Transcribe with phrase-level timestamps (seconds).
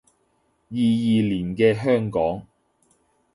[0.03, 0.05] 二
[0.77, 2.47] 二年嘅香港